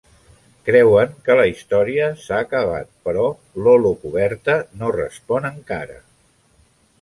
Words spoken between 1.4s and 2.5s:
història s"ha